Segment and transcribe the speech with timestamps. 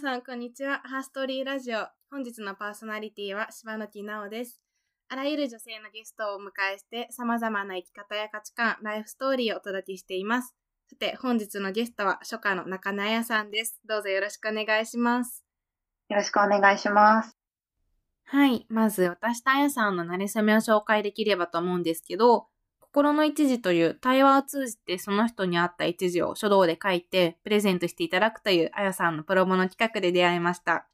[0.00, 0.80] 皆さん、こんにちは。
[0.84, 1.88] ハーストーリーラジオ。
[2.08, 4.60] 本日のパーソナリティは柴野木直です。
[5.08, 10.54] あらゆる女性のゲストをお迎えして、様々な生き方や価値観、ライフストーリーをお届けしています。
[10.88, 13.80] さて、本日のゲストは初夏の中野彩さんです。
[13.88, 15.44] どうぞよろしくお願いします。
[16.10, 17.36] よろしくお願いします。
[18.26, 18.66] はい。
[18.68, 22.46] まず、私と彩さんの馴れ初めを紹介できればと思うんですけど、
[22.98, 30.88] 心の一時という対話を通じてその人に合った一時を書道で書いてプレゼントしていただくというあやさんのプロモの企画で出会いました。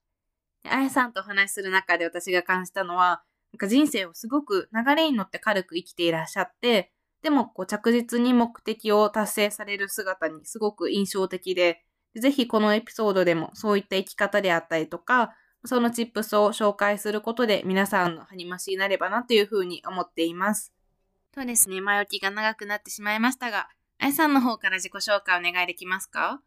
[0.69, 3.23] あやさんとお話しする中で私が感じたのは、
[3.55, 11.85] なんか人生をすごく流れに乗って軽く生きていらっしゃって、でもこう着実に目的を達成される姿にすごく印象的で、
[12.21, 15.33] ぜひこのエピソードでもそういった生き方であったりとか、
[15.65, 20.74] そのチップスを紹介することで皆さんの励ましになればなというふうに思っています。
[21.35, 23.69] そうですね、前置きが長くなってしまいましたが、
[23.99, 26.41] あやさんの方から自己紹介お願いできますか？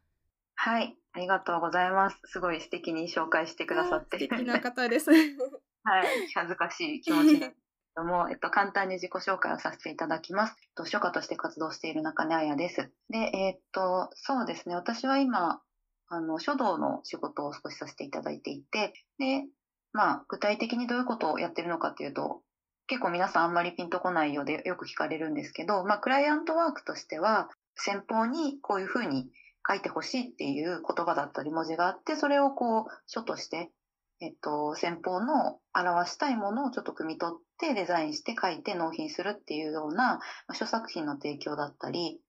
[0.55, 2.17] はい、ありがとうございます。
[2.23, 4.17] すごい素敵に紹介してくださって。
[4.17, 5.11] 素敵な方です。
[5.83, 7.55] はい、恥ずかしい気持ちです。
[7.97, 10.55] ども、 えっと、簡単に自己紹介をさせていただきます。
[10.73, 12.89] と、書家として活動している中根彩です。
[13.09, 15.61] で、えっと、そうですね、私は今、
[16.07, 19.47] あの、書道の仕事を少しさせていただいていて、で、
[19.91, 22.41] まあ、具体的にどういうことをやってるのかっていうと、
[22.87, 29.29] 結構皆さんあんまりピンとこないようでよく聞かれるんですけど、まあ、クライアントワークとしては、先方にこういうふうに
[29.67, 33.71] 書いてほしいっていう言葉だったり文字があって、それをこう、書として、
[34.19, 42.21] えっと、先方の表したいものをちょっと汲み取ってデザインして書いて納品するっていうような、まあ、書作品の提供だったり、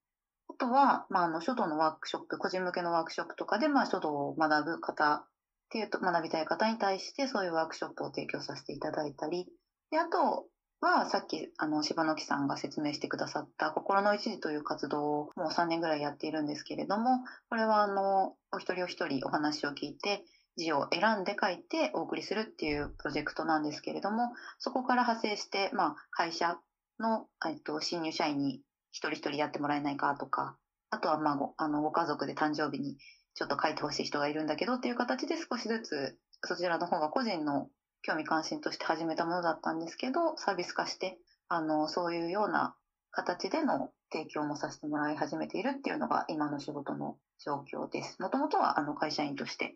[0.50, 5.28] あとは、まあ、あの、書道のワークショップ、個人向けのワークショップとかで、まあ、書道を学ぶ方っ
[5.70, 9.46] ていうと、学びたい方に対してそういうワークショップを提供させていただいたり、
[9.90, 10.46] で、あと
[10.80, 20.22] は、さっき、あの、柴野木さんが説明してくださった、心の一時という活動をもう3年ぐらいやっているんですけれども、これは、あの、お一人お一人お話を聞いて、
[20.56, 26.58] 字を選んで書いてお送りするっていうプロジェクトなんですけれども、そこから派生して、まあ、会社
[26.98, 28.60] の、えっと、新入社員に
[28.90, 30.56] 一人一人やってもらえないかとか、
[30.90, 32.96] あとは、まあ、ご、あの、ご家族で誕生日に
[33.34, 37.68] ちょっと書いてほしい人がいるんだけどっていう形で少しずつ、そちらの方が個人の
[38.02, 42.74] 興味関心として始めたものだったんですけど、サービス化して、あの、そういうような
[43.10, 48.20] 形での提供もさせてもらい始めているっていうのが今の仕事の状況です。
[48.20, 49.74] もともとはあの会社員として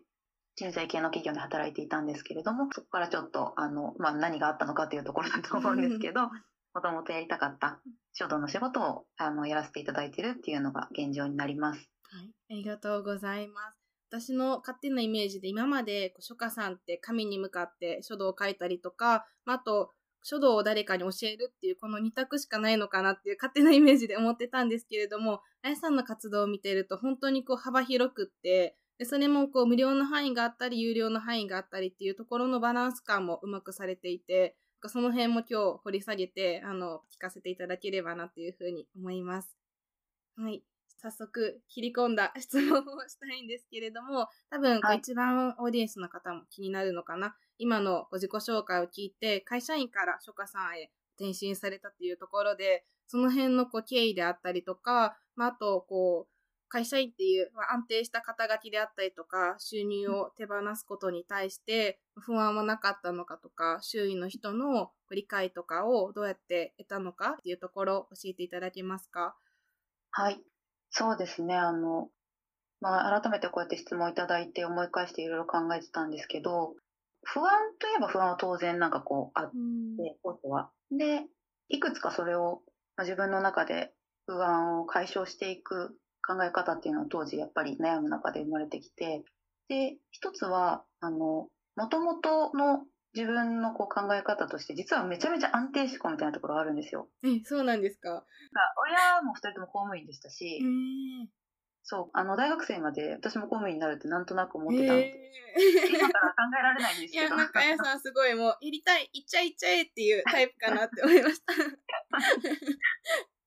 [0.55, 6.29] 人材系の企業で働いていたんですけれども、そこからちょっとあの、まあ、何があったのかというところだと思うんですけど、
[6.73, 7.79] もともとやりたかった
[8.13, 11.89] 書道の仕事をあのやらせていただいているっていうのが現状になります。
[12.03, 13.82] はい、ありがとうございます。
[14.13, 19.89] 私の勝手なイメージで今まで書家さんって紙に向かって書道を書いたりとか、まあと
[20.21, 39.57] 書道を誰かに教えるっていうこの2択しかないのかなっていう勝手なイメージで思ってたんですけれども、あやさんの活動を見てると本当にこう幅広くって、でそれもこう無料の範囲があったり、有料の範囲があったりっていうところのバランス感もうまくされていて、その辺も今日掘り下げて、あの、聞かせていただければなというふうに思います。
[40.37, 40.61] はい。
[41.03, 47.35] 早速切り込んだ質問をしたいんですけれども、 多分、一番オーディエンスの方も気になるのかな？
[47.57, 56.33] 今のご自己紹介を聞いて、会社員から書家さんへ転身されたっていうところで、その辺のこう経緯であったりとか、まあ、あと、こう、
[56.69, 69.37] 会社員っていう、まあ、安定した肩書きであったりとか、収入を手放すことに対して不安はなかったのかとか、周囲の人の理解とかをどうやって得たのかっていうところを教えていただけますか？
[70.09, 70.43] はい。
[70.95, 71.55] そうですね。
[71.55, 72.09] あの、
[72.79, 76.75] まあ、改めてこうやって質問いただいて思い返していろいろ考えてたんですけど、
[77.23, 80.69] 不安といえば不安は当然なんかこうあって、ことは。
[80.91, 81.23] で、
[81.69, 82.61] いくつかそれを、
[82.95, 83.91] まあ、自分の中で
[84.27, 89.23] 不安を解消していく考え方っていうのは当時やっぱり悩む中で生まれてきて、
[89.69, 92.83] で、一つは、あの、もともとの
[93.15, 97.07] 自分のこう考え方として、実はめちゃめちゃ安定志向みたいなところがあるんですよ。
[97.23, 98.25] え、そうなんですか？
[98.87, 100.61] 親も二人とも公務員でしたし、
[101.83, 105.31] そう、あの、大学生まで私も公務員になるってなんとなく思ってたので、
[105.89, 107.25] 今から考えられないんですけど。
[107.27, 111.53] いや、なんか、あやさんすごいもう、やりたい、行っちゃいっちゃえっていうタイプかなって思いました。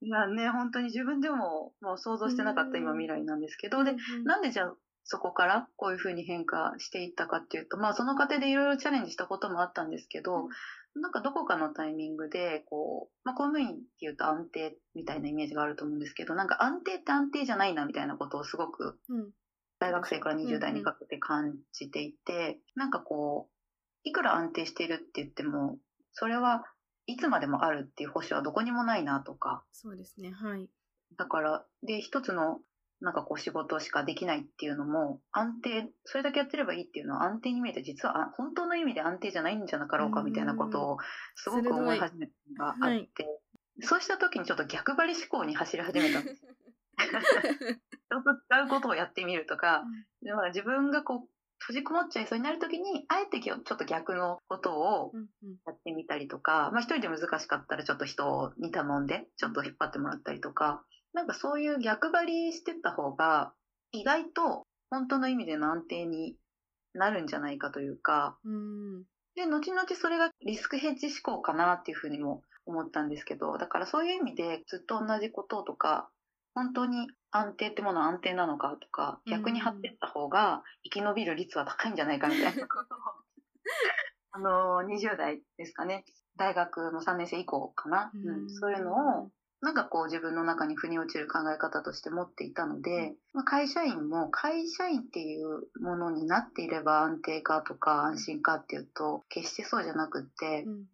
[0.02, 4.76] いやね、本当に自分でももう想像してなかった今未来なんですけど、で、なんでじゃあ
[5.08, 10.48] そこからこういうふうに変化していったかっていうと、まあその過程でいろいろチャレンジしたこともあったんですけど、
[10.94, 18.98] うん、なんかどこかのタイミングで、こう、まあ公務員っていうと安定みたいなイメージがあると思うんですけど、なんか安定って安定じゃないなみたいなことをすごく、
[19.78, 25.78] 大学生から20代にかけて感じていて、なんかこう、いくら安定しているって言っても、
[26.12, 26.64] それは
[27.06, 29.62] いつまでもあるっていう保証はどこにもないなとか。
[29.70, 30.68] そうですね、はい。
[31.16, 32.60] だから、で、一つの
[33.00, 40.96] なんかこう仕事しかできないっていうのも安定、それだけやってればいいっていうのは安定に見えて実は本当の意味で安定じゃないんじゃなかろうかみたいなことを
[41.34, 43.08] すごく思い始めたのがあって、はい、
[43.80, 46.42] そうした時にちょっと逆張り思考に走り始めたんです。
[48.06, 49.84] 人と違うことをやってみるとか、
[50.48, 51.28] 自分がこう
[51.58, 55.12] 閉じこもっちゃいそうになる時にあえてちょっと逆のことを
[55.66, 60.84] やってみたりとか、まあ一人で難しかったらちょっと人に頼んでちょっと引っ張ってもらったりとか
[61.16, 63.54] なんかそういう逆張りしてった方が
[63.90, 66.36] 意外と本当の意味での安定に
[66.92, 69.02] なるんじゃないかというか、うん、
[69.34, 76.10] で後々それがリスクヘッジ思考かなっていうふうにも思ったんですけどだからそういう意味でずっと同じこととか
[76.54, 82.50] 本当に安定ってものは安定なのかとか逆に張ってった方が生き延びる率は高いんじゃないかみたいな。
[82.52, 82.98] ことを
[84.32, 86.04] あの20代ですかね。
[86.36, 89.30] 大学の3年生以降かな、うん、そういうのを
[89.66, 100.84] なんかこう自分の中に腑に落ちる考え方として持っていたので、まあ、会社員も会社員っていうものになっていれば安定かとか安心かっていうと決してそうじゃなくって、うんうん、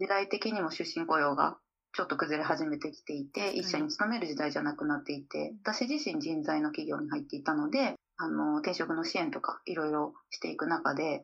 [0.00, 1.56] 時代的にも終身雇用が
[1.92, 11.22] ちょっと崩れ始めてきていて一社に勤める時代じゃなくなっていて私自身人材の企業に入っていたのであの転職の支援とかいろいろしていく中で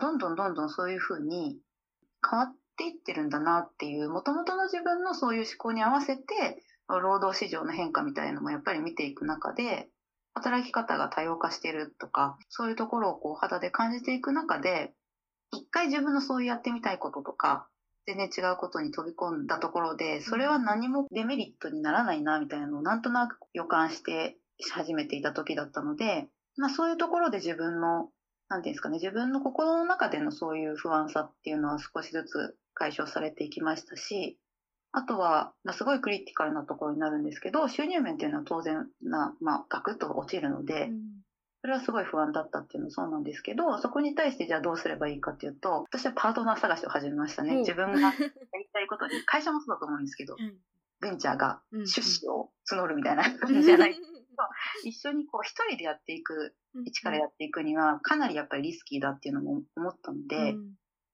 [0.00, 1.58] どんどんどんどんそういうふうに
[2.24, 9.90] 変わっていってるんだなっていう、もともとの自分のそういう思考に合わせて、労働市場の変化みたいなのもやっぱり見ていく中で、
[10.32, 14.94] 働き方が多様化してるとか、そういうところをこう肌で感じていく中で、
[15.52, 17.68] 一回自分のそういうやってみたいこととか、
[18.06, 28.08] 全然違うことに飛び込んだところで、それは何もデメリットにならないな、みたいなのをなんとなく予感してし始めていた時だったので、まあそういうところで自分の、
[28.50, 34.38] なんていうんですかね、自分の心の中でのそういう不安さっていうのは少しずつ解消されていきましたし、
[34.92, 40.90] あとは、まあ、すごいクリティカルなところになるんですけど、収入面っていうのは当然な、まあ、ガクッと落ちるので、
[41.60, 47.56] それはすごい不安だったっていうのもそうなんですけど、そこに対してじゃあどうすればいいかっていうと、私はパートナー探しを始めましたね。
[47.58, 48.30] 自分がやり
[48.72, 50.36] たいことに、会社もそうだと思うんですけど、
[51.00, 53.94] ベンチャーが出資を募るみたいな感じじゃない。
[54.84, 56.54] 一緒にこう一人でやっていく、
[56.84, 60.56] 一からやっていくにはかなりやっぱりリスキーだっていうのも思ったので、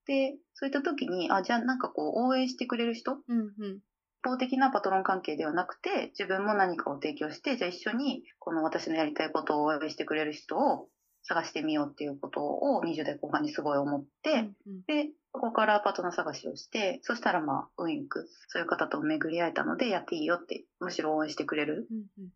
[0.06, 3.80] で、そういった時に、あ、じゃあなんかこう応援してくれる人、うんうん、
[4.22, 10.88] 一方的なパトロン関係ではなくて、自分も何かを提供して、じゃあ一緒にこの私のやりたいことを応援してくれる人を
[11.22, 21.88] 探してみようっていうことを20代後半にすごい思って、うんうん、で、そこからパートナー探しをして、そしたらまあ、ウインク、そういう方と巡り会えたので、やっていいよって、むしろ応援してくれる。
[21.90, 22.30] うんうん、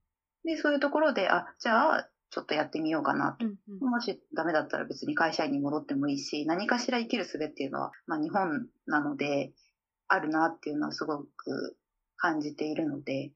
[0.44, 3.46] で、そういうところで、あ、じゃあ、ちょっとやってみようかなと。
[3.46, 9.52] うんうん、もしダメだったら別に会社員に戻ってもいいし、何かしら生きる術っていうのは、まあ日本なので、
[10.06, 11.76] あるなっていうのはすごく
[12.16, 13.32] 感じているので、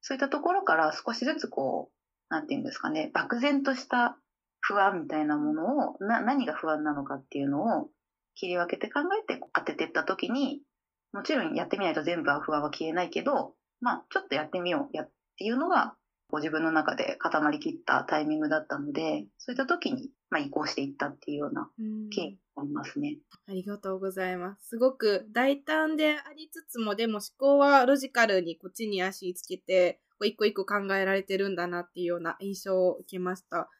[0.00, 1.94] そういったところから少しずつこう、
[2.34, 4.18] なんていうんですかね、漠然とした
[4.60, 7.88] 不安みたいなものを、な、何が不安なのかっていうのを
[8.34, 10.60] 切り分けて考えて当てていったときに、
[11.12, 15.94] もちろんやってみないと全部は不安は消えないけど、まあちょっとやってみようやっていうのが
[16.34, 21.70] こう自分の中で固まりきったタイミングだったので、そういった時に、まあ、移行していったっていうような
[22.10, 23.18] 経緯がありますね。
[23.46, 24.70] ありがとうございます。
[24.70, 33.70] すごく大胆でありつつも、でも思考はロジカルにこっちに足つけて、一個一個考えられてるんだなっていうような印象を受けました。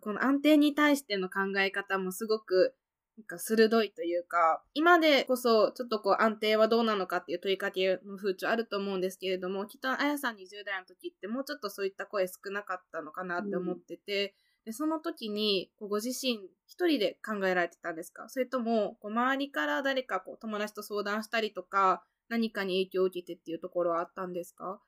[0.00, 2.74] この安定に対しての考え方もすごく
[3.18, 18.28] なんか鋭いというか、今でこそちょっとこう安定はどうなのかっていう問いかけの風潮あると思うんですけれども、きっとあやさん20代の時ってもうちょっとそういった声少なかったのかなって思ってて、うん、でその時にこうご自身一人で考えられてたんですか？
[18.28, 24.80] それともこう周りから誰かこう友達と相談したりとか、何かに影響を受けてっていうところはあったんですか？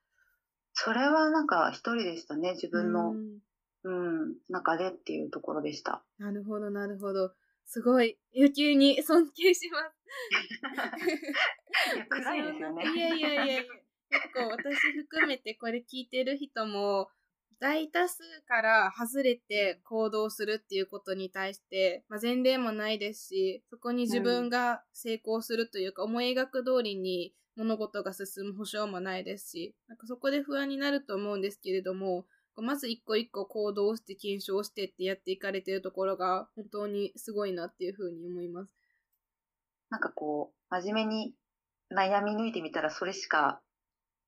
[0.75, 3.13] それはなんか一人でしたね、自分の。
[3.83, 6.03] うん、中でっていうところでした。
[6.19, 7.33] なるほど、なるほど。
[7.73, 9.95] すごい、悠久に尊敬します。
[12.11, 12.83] 暗いですよね。
[12.83, 13.71] いやいやいや結
[14.35, 17.11] 構私含めてこれ聞いてる人も、
[17.61, 32.27] 大多数から外れて行動するっていうことに対して、まあ、前例もないですし、そこに自分が成功するというか、思い描く通りに物事が進む保証もないですし、なんかそこで不安になると思うんですけれども、
[32.63, 38.75] まず一個一個行動して検証してってやっていかれてるところが本当にすごいなっていうふうに思います。
[39.91, 41.35] なんかこう、真面目に
[41.93, 43.61] 悩み抜いてみたらそれしか、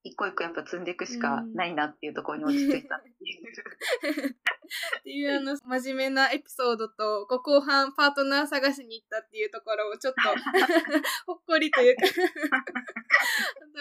[0.04, 4.28] 一個一個やっぱ積んでいくしかないなっていうところに落ち着いたっていう。
[4.30, 10.20] っていうあの、真面目なエピソードと、ご後半パートナー探しに行ったっていうところをちょっと
[11.26, 12.02] ほっこりというか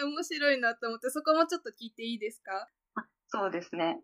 [0.04, 2.68] 面白いなと思って、そこもちょっと聞いていいですか？
[3.26, 4.00] そうですね。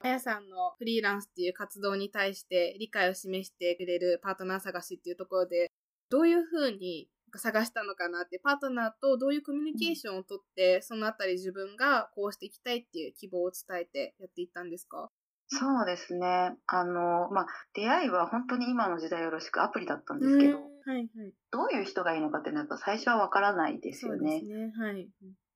[0.00, 5.70] あやさんのフリーランスっていう活動に対して理解を示してくれるパートナー探しっていうところで、
[6.10, 15.10] どういうふうに探したのかなって、パートナーとどういうコミュニケーションをとって、そのあたり自分がこうしていきたいっていう希望を伝えてやっていったんですか？
[15.48, 16.56] そうですね。
[16.66, 21.08] あの、まあ、出会いは本当に今の時代よろしくアプリだったんですけど、はいはい、
[21.50, 24.18] どういう人がいいのかっていうのはやっぱ最初はわからないですよね。
[24.18, 24.72] そうですね。
[24.78, 25.08] はい。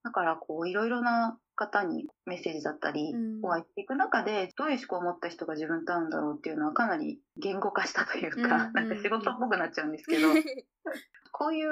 [0.03, 10.29] だからこういろいろな方にメッセージだったり、お会いしていく中でどういう思考を持った人が自分と会うんだろうっていうのはかなり言語化したというか、うん、なんか仕事っぽくなっちゃうんですけど
[11.33, 11.69] こういう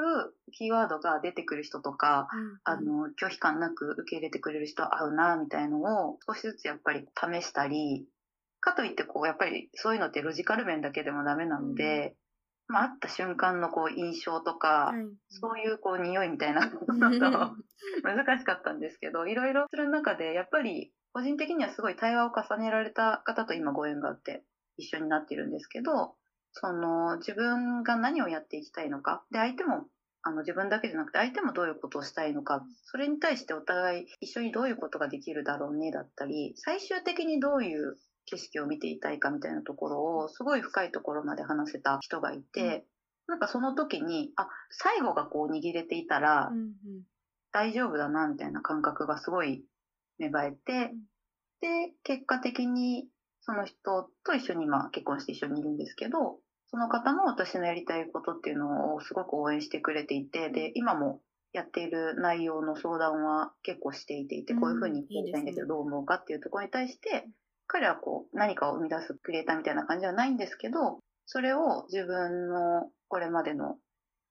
[0.52, 8.08] キーワードが出てくる人とか、うん、あの拒否感なく受け入れてくれる人合うなみたいのを少しずつやっぱり試したり
[8.60, 12.16] かといってこうやっぱりそういうのってロジカル面だけでもダメなので、
[12.68, 17.56] まあ、会った瞬間のこう印象とか、はい、そういうこう匂いみたいな のと
[18.04, 24.44] 難しかったんですけどいろいろする中でやっぱり個人的にはすごい対話を重ねられた方と今ご縁があって
[24.78, 26.16] 一緒になってるんですけど
[26.52, 29.88] その自分が何をやっていきたいのかで相手も
[30.24, 42.86] あの自分だけじゃなくて相手もどういうことをしたいのかそれに対してお互い一緒にどういうことができるだろうねだったり最終的にどういう景色を見ていたいかみたいなところをすごい深いところまで話せた人がいて、
[43.28, 46.52] なんかその時にあ最後がこう握れていたら
[47.52, 49.64] 大丈夫だなみたいな感覚がすごい
[50.20, 50.92] 芽生えて、
[51.62, 53.08] で結果的に
[53.42, 61.22] その人と一緒に今結婚して一緒にいるんですけどその方も私のやりたいことっていうのをすごく応援してくれていてで今も
[61.56, 67.30] やっている内容の相談は結構していていて、こういうふうに言いたいんだけどどう思うかっていうところに対して、
[67.68, 73.78] 彼はこう何かを生み出すクリエイターみたいな感じはないんですけど、それを自分のこれまでの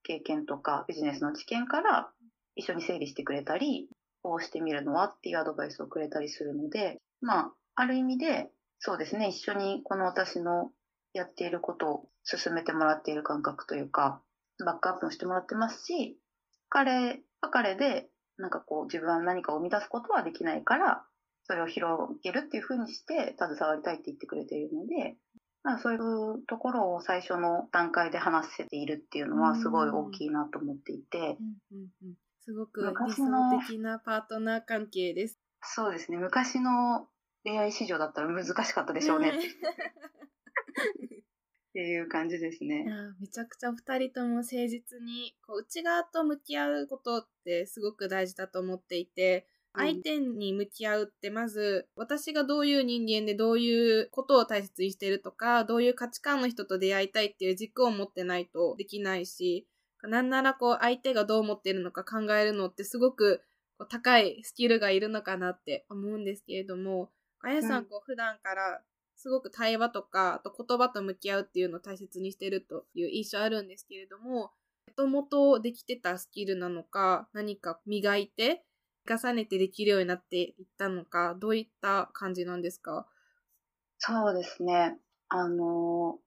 [0.02, 2.10] 経験とかビジネスの知見から
[2.54, 3.88] 一緒に整理してくれたり、
[4.22, 10.70] こうしてみるのはっていうアドバイスをくれたりするので、まあ、ある意味で、そうですね、一緒にこの私の
[11.12, 14.20] やっていることを進めてもらっている感覚というか、
[14.64, 16.18] バックアップもしてもらってますし、
[16.68, 21.04] 彼は彼で、なんかこう自分は何かを生み出すことはできないから、
[21.44, 25.16] それを広げるっていうふうにして携わりたいって言ってくれているので、
[25.62, 31.36] まあ、そういうところを最初の段階で話せているっていうのはすごい大きいなと思っていて、うんうん
[32.02, 35.38] うん、すごく理想的なパートナー関係です。
[35.62, 36.18] そうですね。
[36.18, 37.08] 昔の
[37.44, 39.32] 恋愛市場だったら難しかったでしょうね。
[41.70, 42.86] っていう感じですね。
[43.18, 59.66] めちゃくちゃお二人とも誠実にこう内側と向き合うことってすごく大事だと思っていて相手に向き合うってまず私がどういう人間でどういうことを大切にしてるとかどういう価値観の人と出会いたいっていう軸を持ってないとできないし
[60.02, 63.42] なんならこう相手がどう思ってるのか考えるのってすごく
[63.88, 68.80] 高いスキルがいるのかなって思うんですけれどもあやさんこう普段から
[69.16, 74.52] すごく対話とかあと言葉と向き合うっていうのを大切にしてるという印象あるんですけれども
[74.86, 78.62] もともとできてたスキルなのか何か磨いて
[79.08, 83.06] 重ねてできるようになっていったのか、どういった感じなんですか？
[83.98, 84.96] そうですね。
[85.28, 86.18] あの、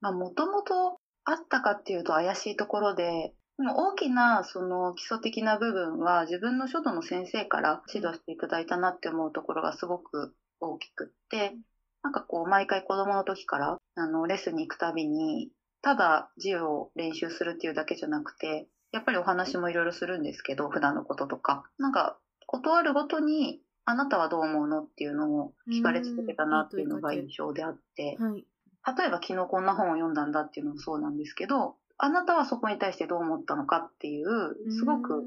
[0.00, 11.54] まあ、もともとあったかっていうと怪しいところで、でも大きなその基礎的な部分は自分の書道の先生から指導していただいたなって思うところがすごく大きくって、
[12.02, 15.50] なんかこう毎回子供の時からあのレッスンに行くたびに、
[15.82, 21.64] ただ字を練習するっていうだけじゃなくて、やっぱりお話もいろいろするんですけど、普段のこととか。
[21.78, 28.46] なんか、断るごとに、あなたはどう思うのっていうのを聞かれ続けたなっていうのが印象であって、はい、
[28.96, 35.24] 例えば昨日こんな本を読んだんだっていうのもそうなんですけど、あなたはそこに対してどう思ったのかっていう、すごく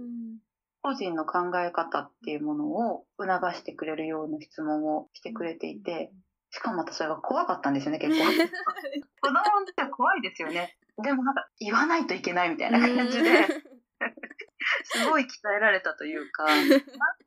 [0.81, 6.11] 個人の考え方っていうものを促してくれるような質問をしてくれていて、
[6.51, 8.23] しかもまたそれが怖かったんですよね、結構。
[9.21, 10.77] 子供って怖いですよね。
[11.03, 13.29] でもなんか言わないといけないみたいな感じで、
[14.83, 16.85] すごい鍛えられたというか、 なんと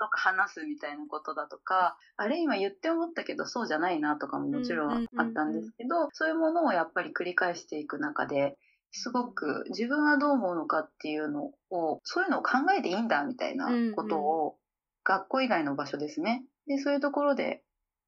[0.09, 8.57] か話すみたいなことだとか、あれ今言って思ったけどそうじゃないなとかももちろんあったんですけど、そういうものをやっぱり繰り返していく中で、
[8.91, 14.59] すごく自分はどう思うのかっていうのを、そういうのを考えていいんだみたいなことを、
[15.05, 16.45] 学校以外の場所ですね。
[16.67, 17.63] で、そういうところで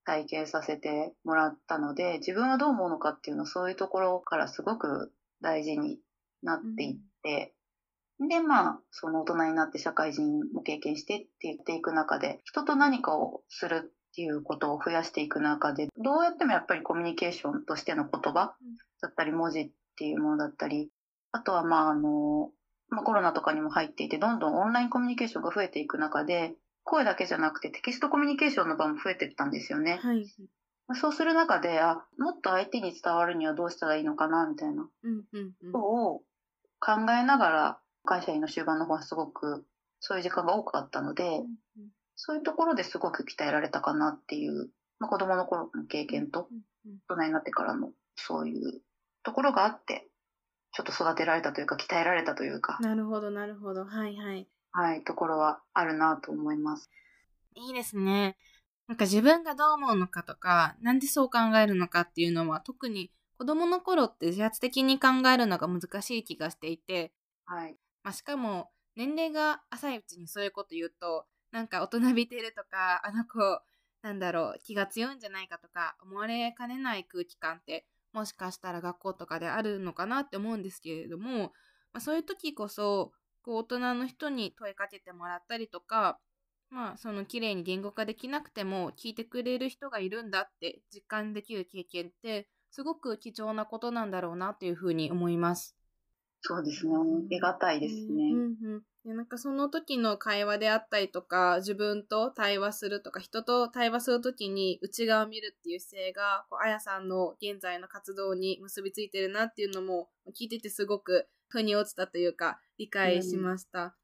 [0.05, 5.13] 体験させてもらったので、自分はどう思うのかっていうのをそういうところからすごく
[5.43, 5.99] 大事に
[6.43, 7.55] なっていって、
[8.19, 18.55] うん、で、まあ、その大人になって社会人も経験してって言っていく中で、人と何かをするっていうことを増やしていく中で、どうやってもやっぱりコミュニケーションとしての言葉
[19.01, 20.91] だったり、文字っていうものだったり、
[21.33, 22.51] あとはまあ、あの、
[22.89, 30.01] まあ、コロナとかにも入っていて、どんどんオンラインコミュニケーションが増えていく中で、声だけじゃなくてテキストコミュニケーションの場も増えてったんですよね。
[30.03, 30.27] はい、
[30.95, 34.89] そうする中で、あ、もっと相手に伝わるにはどうしたらいいのかな、みたいな。
[35.03, 35.73] うんうんうん。
[35.73, 36.23] ことを
[36.81, 39.65] 考えながら、会社員の終盤の方はすごく、
[40.01, 41.49] そういう時間が多かったので、うん
[42.23, 44.69] そういうところですごく鍛えられたかなっていう、
[44.99, 46.55] まあ、子供の頃の経験と、う
[46.89, 46.99] ん。
[47.09, 48.83] 大人になってからのそういう
[49.23, 50.07] ところがあって、
[50.73, 53.87] ちょっと育てられたというか、鍛えられたというか、なるほどなるほど。
[53.87, 54.47] はいはい。
[54.73, 56.91] はい、ところはあるなと思います。
[57.55, 58.37] いいですね。
[58.91, 67.13] なんか自分がどう思うのかとか、なんでそう考えるのかっていうのは、特に子供の頃って自発的に考えるのが難しい気がしていて、
[67.45, 67.77] はい。
[68.03, 73.63] まあ、しかも年齢が浅いうちにそういうこと言うと、なんか大人びてるとか、あの子、
[74.03, 81.53] なんだろう、気が強いんじゃないかとか、思われかねない空気感って、もしかしたら学校とかであるのかなって思うんですけれども、
[81.93, 86.19] まあ、そういう時こそ、こう大人の人に問いかけてもらったりとか、
[86.71, 95.77] まあその綺麗に言語化できなくても聞いてくれる人がいるんだって実感できる経験ってすごく貴重なことなんだろうなというふうに思います。
[96.43, 96.95] そうですね。
[97.31, 98.31] 得難いですね。
[98.33, 98.41] うん
[98.75, 113.97] うんでなんかその時の会話であったりとか自分と対話するとか人と対話する時に内側を見るっていう姿勢がこうあやさんの現在の活動に結びついてるなっていうのも聞いててすごく腑に落ちたというか理解しました。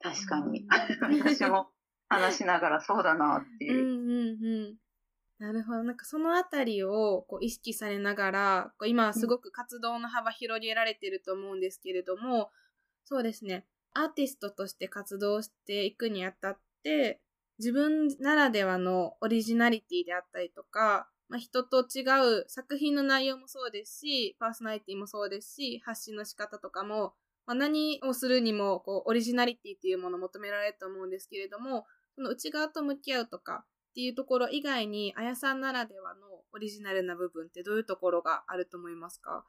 [0.00, 0.60] 確かに。
[0.60, 1.68] う ん私も
[2.10, 3.84] 話しながらそうだなっていう。
[3.84, 4.76] うんうん。
[5.38, 5.82] なるほど。
[5.84, 12.50] なんかそのあたりをこう意識されながら、こう今はすごく活動の幅広げられてると思うんですけれども、
[13.04, 13.64] そうですね。
[13.94, 17.20] アーティストとして活動していくにあたって、
[17.58, 22.02] 自分ならではのオリジナリティであったりとか、まあ、人と違
[22.40, 27.14] う作品の内容もそうですし、パーソナリティもそうですし、発信の仕方とかも、
[27.46, 31.86] まあ、何をするにもこうオリジナリティっていうものを求められると思うんですけれども、
[32.16, 39.44] その内側と向き合うとかっていうところ以外に、あやさんならではのオリジナルな部分ってどういうところがあると思いますか？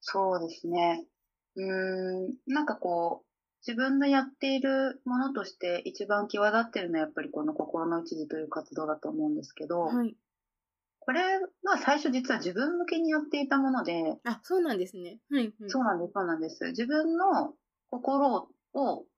[0.00, 1.06] そうですね。
[1.54, 3.28] うーん、なんかこう、
[3.66, 10.16] 自分のやっているものとして一番際立ってるのはやっぱりこの心の一時という活動だと思うんですけど、はい。
[11.00, 15.20] これは最初実は自分向けにやっていたもので、あ、そうなんですね。
[15.30, 15.52] はい。
[15.58, 16.64] はいそうなんです、そうなんです。
[16.68, 17.54] 自分の
[17.90, 18.48] 心を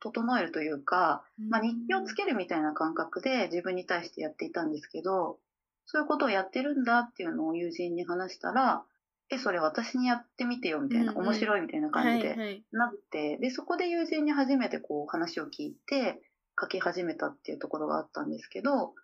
[0.01, 5.39] 整えるというか、まあ、日記をつけるみたいな感覚で自分に対してやっていたんですけど、
[5.87, 8.85] そういうことをやってるんだっていうのを友人に話したら、
[9.31, 11.27] え、それ私にやってみてよみたいな、うんうん。
[11.27, 12.65] 面白いみたいな感じではいはい。
[12.73, 16.21] なって、で、そこで友人に初めてこう話を聞いて
[16.61, 18.95] 書き始めたっていうところがあったんですけど、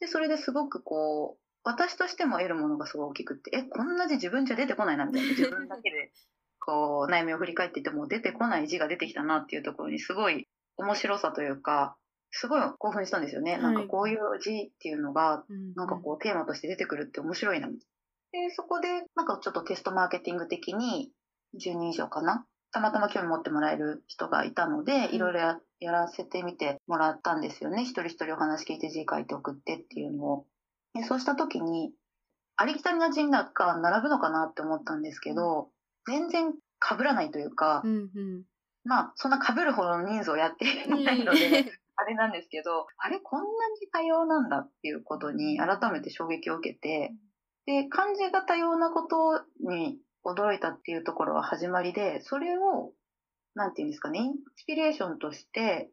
[0.00, 6.12] で、それですごくこう、私としても得るものがすごい大きくって、え、こんな字自分じゃ出てこないなみたいな、自分だけで
[6.64, 10.48] こう悩みを振り返っていても出てこない字が出てきたなっていうところにすごい
[10.78, 11.96] 面白さというか、
[12.30, 13.52] すごい興奮したんですよね。
[13.52, 17.68] はいなんかこういう字っていうのが、うんなんかこうテーマとして出てくるって面白いな。
[17.68, 17.74] で、
[18.50, 21.10] そこでなんかちょっとテストマーケティング的に
[21.54, 22.46] 10人以上かな。
[22.72, 27.82] たまたま興味持ってもらえる人がいたので、いいろいろややらせてみてもらったんですよね。
[27.82, 30.46] 一人一人お話聞いて字書いて送ってっていうのを。
[30.94, 31.92] でそうした時に、
[32.56, 35.68] ありきたりな字が並ぶのかなって思ったんですけど、
[36.06, 38.44] 全然被らないというか、うんうん。
[38.84, 47.14] まあ、そんな被るほどの人数をやっていないので、 あれなんですけど、あれこんなに多様なんだっていうことに改めて衝撃を受けて、
[47.66, 52.92] で、漢字が多様なことに驚いたっていうところは始まりで、それを、
[53.54, 55.90] なんていうんですかね、インスピレーションとして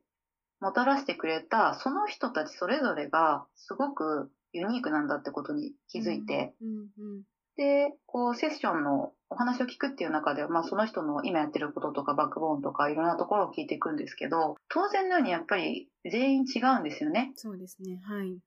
[0.60, 7.24] もたらしてくれた、その人たちそれぞれがすごくユニークなんだってことに気づいて、うんうん
[7.58, 17.34] で、こう、セッションのお話を聞くっていう中では、まあ、その人の今やってることとか、バックボーンとか、いろんなところを聞いていくんですけど、当然のようにやっぱり全員違うんですよね。
[17.36, 18.02] そうですね。
[18.04, 18.40] はい。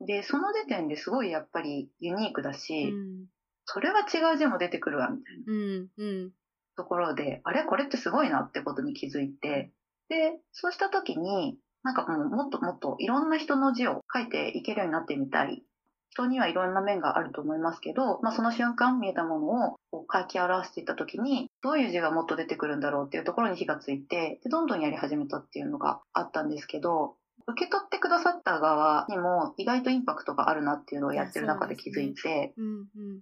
[0.00, 3.26] で、その時点ですごいやっぱりユニークだうし、ん。
[3.64, 5.88] それは違う字も出てくるわ、みたいなうん。
[5.96, 6.30] うん。
[6.76, 7.64] ところで、あれ？
[7.64, 9.70] これってすごいなってことに気づいて、
[10.08, 15.62] で、そうした時に、なんかもうもっともっといろんな人の字を書いていけるようになってみたい。
[16.16, 32.66] 人にはいろんな面があると思いますけど、まあ、その瞬間見えたものをこう書き表していった時に、どういう字がもっと出てくるんだろうっていうところに火がついて、でどんどんやり始めたっていうのがあったんですけど、受け取ってくださった側にも意外とインパクトがあるなっていうのをやってる中で気づいて、うん。
[32.66, 33.20] うん。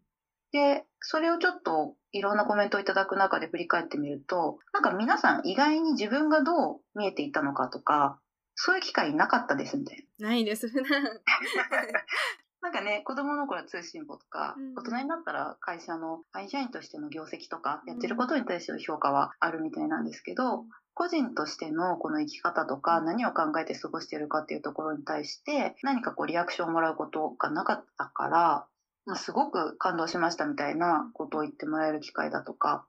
[0.53, 8.19] で、それをちょっといろんなコメントをいただく中で振り返ってみると、なんか皆さん意外に自分がどう見えていたのかとか、
[8.55, 10.29] そういう機会なかったですみたいな。
[10.29, 11.03] ないです、普段。
[12.65, 28.67] なんかね、子供の頃は通信簿とか、うん大人になったら会社の会社員としての業績とか、やってることに対しての評価はあるみたいなんですけど、個人としてのこの生き方とか、何を考えて過ごしているかっていうところに対して、何かこうリアクションをもらうことがなかったから、
[29.05, 32.87] まあ、すごく感動しましたみたいなことを言ってもらえる機会だとか、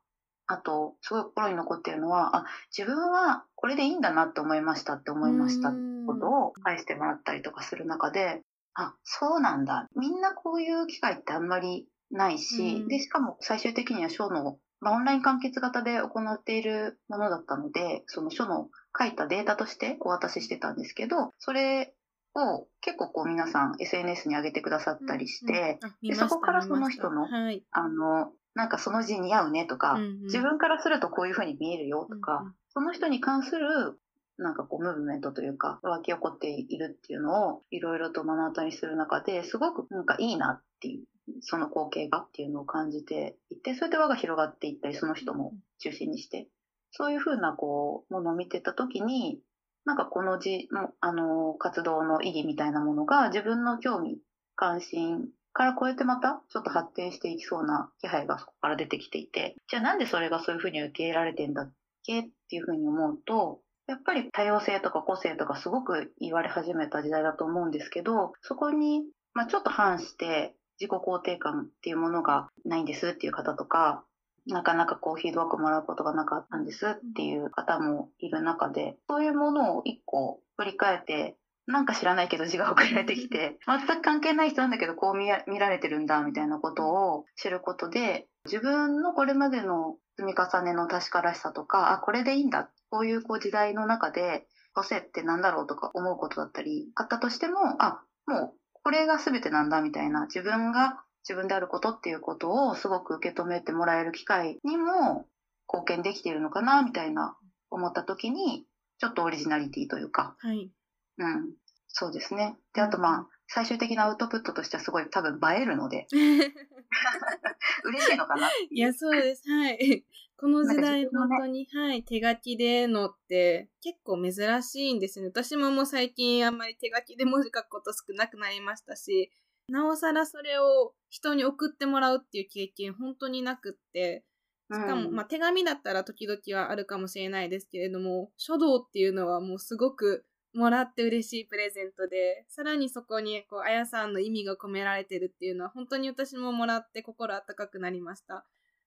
[0.47, 8.41] あと、すごい心に残っているのは、あ、自分はこれでいいんだなって思いましたって思いましたってことを返してもらったりとかする中で、
[8.75, 9.89] あ、そうなんだ。
[9.95, 21.93] みんなこういう機会ってあんまりないし、で、しかも最終的には書の、まあ、オンライン完結型で行っているものだったので、その書の書いたデータとしてお渡ししてたんですけど、それ
[22.35, 33.99] を結構こう皆さん SNS に上げてくださったりして、うんうん、でそこからその人の、はい、あの、なんかその字似合うねとか、うんうん、自分からするとこういうふうに見えるよとか、うんうん、その人に関する
[34.37, 41.05] なんかこうムーブメントというか湧き起こっているっていうのをいろいろと目の当たりにする中ですごくなんかいいなっていう
[41.41, 46.47] その光景がっていうのを感じていてそれで輪が広がっていったりその人も中心にして
[46.91, 49.39] そういうふうなこうものを見てた時に
[49.85, 54.17] なんかこの字のあの活動の意義みたいなものが自分の興味
[54.55, 61.71] 関心から超えてまたちょっと発展していきそうな気配がそこから出てきていて、じゃあなんでそれがそういうふうに受け入れられてんだっ
[62.03, 74.03] けっていうふうに思うと、やっぱり多様性とか個性とかすごく言われ始めた時代だと思うんですけど、そこに、まあ、ちょっと反して自己肯定感っていうものがないんですっていう方とか、
[74.47, 81.35] なかなかこうフィードバックもらうことがなかったんですっていう方もいる中で、そういうものを一個振り返って
[81.67, 92.69] なんか知らないけど字が送られてきて、全く関係ない人なんだけどこう見られてるんだみたいなことを知ることで、自分のこれまでの積み重ねの確からしさとか、あ、これでいいんだ。
[92.89, 105.27] こういうこう時代の中で、個性ってなんだろうとか思うことだったり、あったとしても、あ、もうこれが全てなんだみたいな、自分が自分であることっていうことをすごく受け止めてもらえる機会にも
[105.67, 107.35] 貢献できているのかなみたいな
[107.71, 108.65] 思った時に、
[108.99, 110.69] ちょっとオリジナリティというか、はい、
[111.17, 111.51] うん、
[111.87, 112.57] そうですね。
[112.73, 116.07] で、あとまあ、最終的なアウトプットとしてはすごい多分映えるので、
[117.85, 119.49] 嬉しいのかないや、そうです。
[119.49, 120.05] はい。
[120.37, 125.27] この時代、本当に、はい、手書きでのって結構珍しいんですね。
[125.27, 129.31] 私ももう最近あんまり手書きで文字書くこと少なくなりましたし、
[129.69, 134.25] なおさらそれを人に送ってもらうっていう経験本当になくって、
[134.71, 140.25] しかも、うん、まあ、手紙だったら時々はあるかもしれないですけれども、書道っていうのはもうすごく
[140.55, 148.45] もらって嬉しいプレゼントで、さらにそこに、こう、あやさんの意味が込められてるっていうのは、本当に私ももらって心温かくなりました。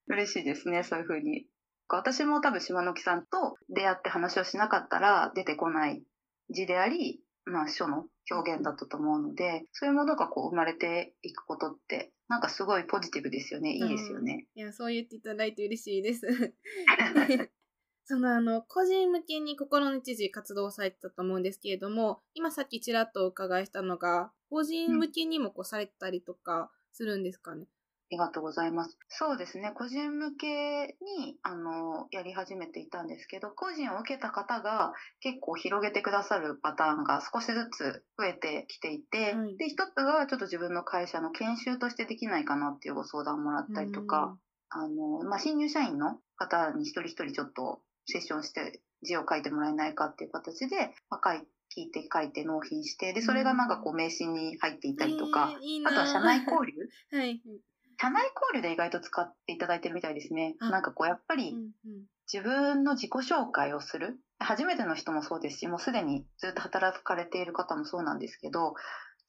[0.09, 1.47] 嬉しいですね、そういうふうに。
[1.89, 6.03] 私も多分島の木さんと出会って話をしなかったら出てこない
[6.51, 13.73] 字であり、まあ書の表現だったと思うので、そういうものがこう生まれていくことって、なんかすごいポジティブですよね。
[13.73, 14.47] いいですよね。
[14.55, 16.27] いや、そう言っていただいて嬉しいです。
[18.09, 27.67] そのあの、個人向けに心の一時活動されてたと思うんですけれども、今さっきちらっとお伺いしたのが、個人向けにもこうされてたりとかするんですかね、うん、あ
[28.13, 28.97] りがとうございます。
[29.09, 29.73] そうですね。
[29.75, 44.39] 個人向けに、あの、やり始めていたんですけど、個人を受けた方が結構広げてくださるパターンが少しずつ増えてきていて、はい、で、一つがちょっと自分の会社の研修としてできないかなっていうご相談をもらったりとか、
[44.71, 56.89] あの、まあ、新入社員の方に一人一人ちょっとセッションして字を書いてもらえないかっていう形で、まあ、書い聞いて書いて納品して、で、それがなんかこう名刺に入っていたりとか、えー、いいあとは社内交流？
[57.17, 57.41] はい。
[58.01, 60.57] 社内交流で意外と使っていただいてるみたいですね。
[60.61, 61.55] なんかこうやっぱり
[62.33, 64.19] 自分の自己紹介をする？
[64.39, 68.75] 初めての人もそうですし、もうすでにずっと働かれている方もそうなんですけど、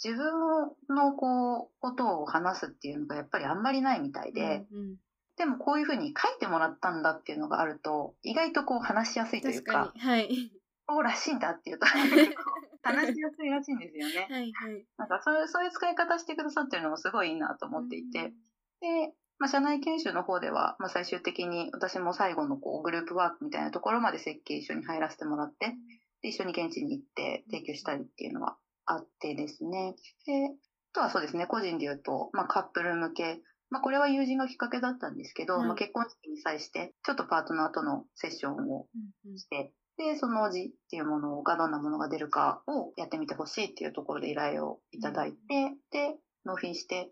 [0.01, 4.95] 自分のこう、ことを話すっていうのがやっぱりあんまりないみたいで、うんうん
[5.39, 10.51] でもこういうふうに書いてもらったんだっていうのがあると、意外とこう話しやすいというか、かはい。
[10.85, 11.85] そうらしいんだっていうと、
[12.83, 14.27] 話しやすいらしいんですよね。
[14.29, 14.85] はいはい。
[14.97, 18.33] なんかそういう、そういう使い方してくださってるのもすごいいいなと思っていて、
[18.81, 25.73] で、まあ、社内研修の方では、まあ、最終的に私も最後のこうグループワークみたいなところまで設計一緒に入らせてもらって、
[26.21, 29.95] で一緒に現地に行って提供したりっていうのはあってですね。
[30.25, 38.87] で、あとはそうですね、個人で言うと、まあ、カップル向けまあ、これは友人のきっかけだったんですけど、はい、まあ、結婚式に際して、ちょっとパートナーとのセッションを
[39.35, 40.05] して、うん。
[40.07, 47.11] うん、で、その字っていうものがどんなものが出るかをやってみてほしいっていうところで依頼をいただいて、うん、で、納品して、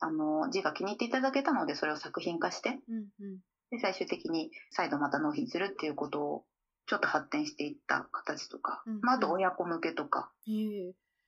[0.00, 3.38] あの、字が気に入っていただけたので、それを作品化して、うんうん、
[3.70, 6.44] で、最終的に再度また納品するっていうことを、
[6.86, 10.30] ちょっと発展していった形とか、うんうん、まあ、あと親子向けとか、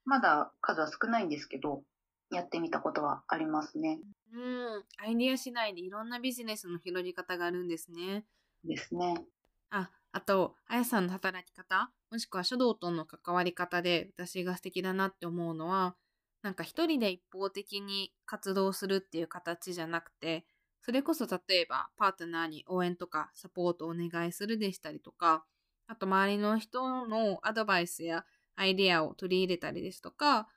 [0.04, 1.82] まだ数は少ないんですけど、
[2.30, 4.00] やってみたことはありますね。
[4.32, 4.84] うん。
[4.98, 8.24] アイディア次第でいろんなビジネスの広げ方があるんですね。
[8.64, 9.24] ですね。
[9.70, 15.96] あ、あと、あやさんの働き方、もしくは書道との関わり方で私が素敵だなって思うのは、
[16.42, 20.44] なんか一人で一方的に活動するっていう形じゃなくて、
[20.82, 25.44] それこそ例えばパートナーに応援とかサポートをお願いするでしたりとか、
[25.88, 30.48] あと周りの人のアドバイスやアイデアを取り入れたりですとか、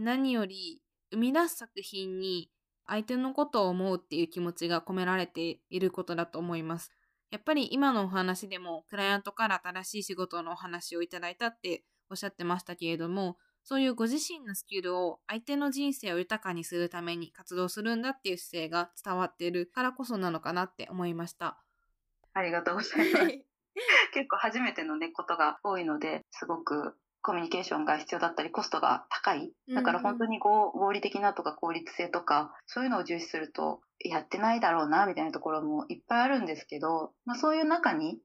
[0.00, 2.50] 何より生み出す作品に
[2.86, 6.92] 相手のことを思うっていう気持ちが込められていることだと思います。
[7.30, 21.58] やっぱり今のお話でもクライアントから新しい仕事のお話をいただいたっておっしゃってましたけれども、そういうご自身のスキルを相手の人生を豊かにするために活動するんだっていう姿勢が伝わっているからこそなのかなって思いました。
[22.32, 23.26] ありがとうございます。
[24.14, 29.50] 結構初めてのね、ことが多いので、すごくコミュニケーションが必要だったり、コストが高い。
[29.74, 38.20] だから本当に合理的なとか効率性とか、そういうのを重視すると、やってないだろうな、みたいなところもいっぱいあるんですけど、まあそういう中に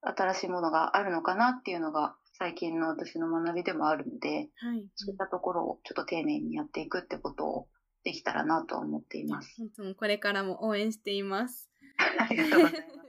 [0.00, 7.68] 新しいものがあるのかなっていうのが最近の私の学びでもあるので、はい、そういったところをちょっと丁寧にやっていくってことを
[8.04, 9.54] できたらなと思っています。
[9.76, 11.68] 本当これからも応援しています。
[12.18, 13.05] ありがとうございます。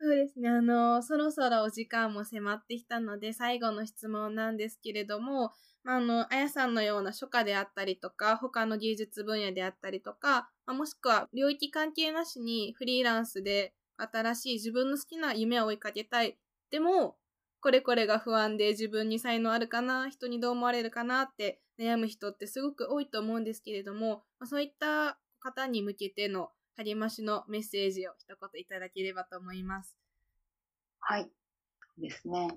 [0.00, 0.48] そうですね。
[0.48, 5.52] あの、そろそろお時間も迫ってきたので、最後の質問なんですけれども、
[5.84, 16.36] まあ、あの、あやさんのような書家であったりとか、他の芸術分野であったりとか、まあ、もしくは領域関係なしにフリーランスで新しい自分の好きな夢を追いかけたい。
[16.70, 17.16] でも、
[17.60, 29.96] これこれが不安で自分に才能あるかな、人にどう思われるかなって悩む人ってすごく多いと思うんですけれども、まあ、そういった方に向けての励ましのメッセージを一言いただければと思います。
[31.00, 31.30] はい。
[31.98, 32.48] ですね。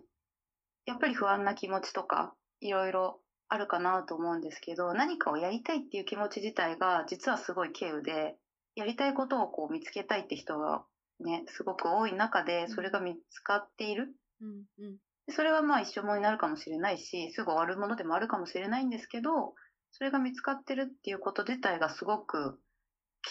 [0.86, 8.36] やっぱり不安な気持ちとか、いろいろあるかなと思うんですけど、何かをやりたいっていう気持ち自体が実はすごい稀有で、
[8.76, 10.84] やりたいことをこう見つけたいって人が
[11.20, 14.16] ね、すごく多い中で、それが見つかっている。
[14.42, 14.98] うんうん、
[15.30, 19.56] それはまあ一生もになるかもしれないし、すぐ終わるものでもあるかもしれないんですけど、
[19.92, 22.60] それが見つかってるっていうこと自体がすごく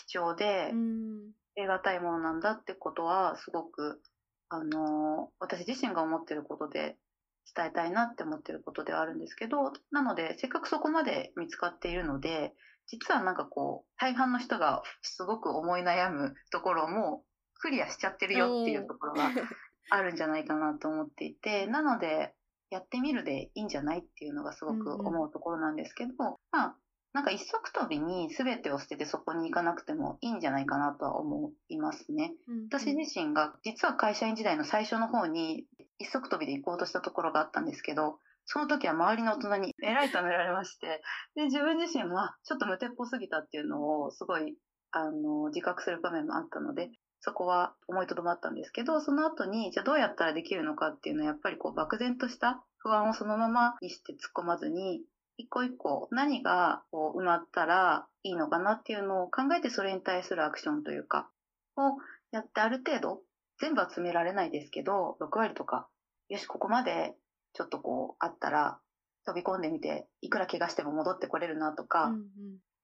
[0.06, 0.72] 貴重で、
[1.56, 4.00] 得難いものなんだってことは、すごく、
[4.48, 6.96] あの、私自身が思ってることで
[7.54, 12.52] 伝えたいなって思ってることではあるんですけど、なので、せっかくそこまで見つかっているので、
[12.87, 19.30] 実はなんかこう、大半の人がすごく思い悩むところもクリアしちゃってるよっていうところが
[19.90, 22.35] あるんじゃないかなと思っていて、なので、
[22.70, 26.12] やってみるでいいんじゃないっていうのがすごく思うところなんですけど、
[26.50, 26.76] まあ、
[27.16, 32.35] なんか一足飛びに全てを捨ててそこに行かなくてもいいんじゃないかなとは思いますね。
[32.46, 35.64] うんうん、私自身が実は会社員時代の最初の方に
[35.98, 41.00] 一足飛びで行こうとしたところがあったんですけど、その時は周りの大人に偉いとめられまして、
[41.35, 44.55] で、自分自身はちょっと無鉄砲すぎたっていうのをすごい、
[44.90, 55.00] あの、自覚する場面もあったので、そこは思いとどまったんですけど、その後に、じゃあどうやったらできるのかっていうのは、やっぱりこう、漠然とした不安をそのままにして突っ込まずに、
[55.38, 61.29] 一個一個何がこう埋まったらいいのかなっていうのを考えてそれに対するアクションというか、
[61.77, 61.99] を
[62.31, 63.20] やってある程度、
[63.61, 65.88] 全部は詰められないですけど、6割とか、
[66.29, 67.14] よし、ここまで
[67.53, 68.79] ちょっとこうあったら
[69.25, 72.22] 飛び込んでみて、いくら怪我しても戻ってこれるなとか、うんうん、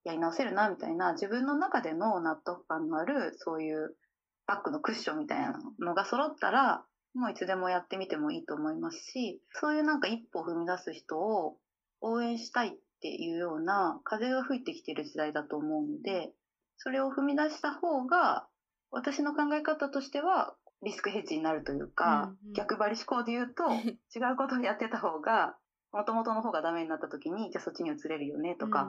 [0.04, 3.94] やり直せるなみたいな自分の中での納得感のあるそういう
[4.46, 6.84] バックのクッションみたいなのが揃ったら、
[7.14, 11.56] もういつでもやってみてもいいと思いますし、そういうなんか一歩踏み出す人を
[12.02, 16.32] 応援したいっていうような風が吹いてきてる時代だと思うので、
[16.76, 18.46] それを踏み出した方が、
[18.90, 25.56] 私の考え方としては、リスクヘッジになるというか、うんうん、逆張り思考で言うと、違うことをやってた方が、
[25.92, 28.82] もともとの方がダメになった時に、じゃあそっちに移れるよねとか、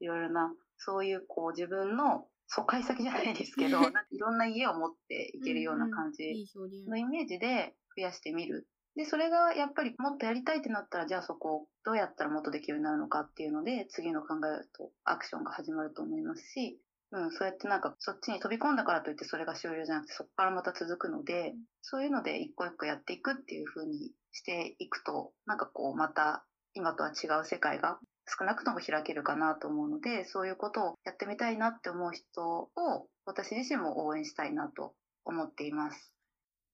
[0.00, 3.78] うん、いろいろな、そういうこう自分の疎開先じゃないですけど、
[4.10, 6.46] いろんな家を持っていけるような感じ
[6.86, 8.66] のイメージで増やしてみる。
[8.98, 16.80] で、それがやっぱりもっとやりたいってなったら、じゃあそこをどうやったらもっとできるようになるのかっていうので、次の考えとアクションが始まると思いますし、
[17.12, 36.12] うん、そうやってなんかそっちに飛び込んだからといってそれが終了じゃなくてそこからまた続くので、そういうので一個一個やっていくっていう風にしていくと、なんかこうまた今とは違う世界が少なくとも開けるかなと思うので、そういうことをやってみたいなって思う人を私自身も応援したいなと思っています。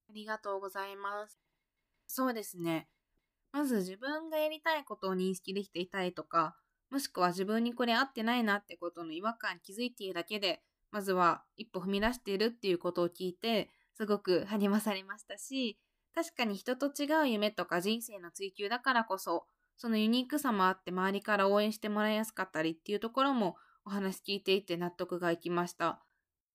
[0.08, 1.38] ありがとうございます。
[2.06, 2.88] そうですね。
[3.52, 6.56] まず自分がやりたいことを認識できていたりとか、
[6.90, 15.78] もしくは自分にこれ合ってないなってことの違和感に気づいているだけで、まずは一歩踏み出しているっていうことを聞いて、すごく励まされましたし、
[16.14, 26.00] 確かに人と違う夢とか人生の追求だからこそ、そのユニークさもあって周りから応援してもらいやすかったりっていうところもお話聞いていて納得がいきました。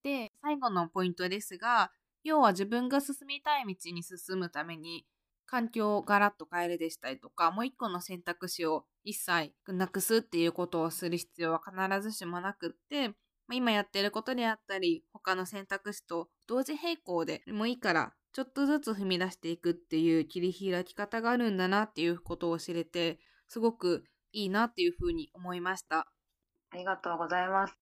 [0.03, 1.91] で、最後のポイントですが、
[2.23, 5.05] 要は自分が進みたい道に進むために
[5.49, 13.15] 環境をガラッと変えるでしたりとか、もう一個の選択肢を一切なくすっていうことをする必要は必ずしもなくって、
[13.47, 26.05] ま今やってることであったり、他の選択肢と同時並行でもういいから、ちょっとずつ踏み出していくっていう切り開き方があるんだなっていうことを知れて、すごくいいなっていうふうに思いました。
[26.69, 27.73] ありがとうございます。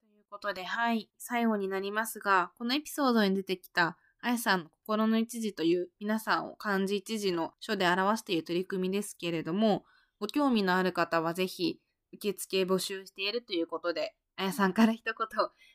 [0.00, 3.96] ということで、はい、最後になりますが、このエピソードに出てきた
[4.26, 9.84] あやさんの心の一時という皆さんを漢字一時の書で表している取り組みですけれども、
[10.18, 11.78] ご興味のある方はぜひ
[12.14, 15.14] 受付募集しているということで、あやさんから一言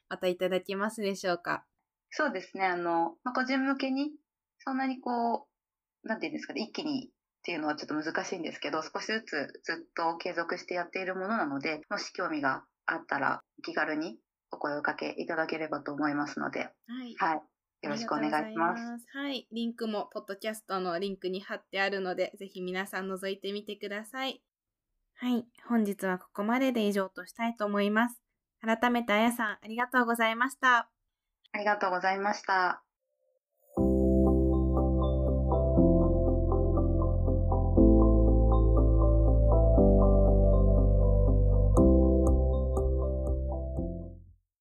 [0.09, 1.63] またいただけますでしょうか？
[2.09, 2.65] そうですね。
[2.65, 4.09] あの、まあ、個人向けに、
[4.57, 5.47] そんなにこ
[6.03, 7.11] う、なんていうんですかね、一気にっ
[7.43, 14.17] ていうのはちょっと難しいんですけど、少しずつずっと継続してやっているものなので、もし興味があったら気軽に
[14.49, 16.65] お声をかけいただければと思いますので、は
[17.05, 17.41] い、はい、
[17.81, 18.83] よろしくお願いします。
[18.83, 19.47] ますはい。
[19.51, 24.41] リンクも、ポッドキャストのリンクに貼ってあるので、ぜひ皆さん覗いてみてください。
[25.15, 25.45] はい。
[25.67, 28.21] 本日はここまでで以上としたいと思います。
[28.61, 30.89] 改めてあやさん、ありがとうございました。
[31.51, 32.83] ありがとうございました。